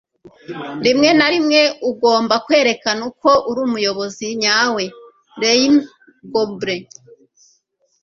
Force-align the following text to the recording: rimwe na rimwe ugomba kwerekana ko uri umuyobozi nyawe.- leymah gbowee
rimwe 0.85 1.09
na 1.19 1.27
rimwe 1.33 1.61
ugomba 1.89 2.35
kwerekana 2.45 3.03
ko 3.21 3.31
uri 3.49 3.59
umuyobozi 3.67 4.25
nyawe.- 4.43 4.83
leymah 5.41 5.87
gbowee 6.29 6.85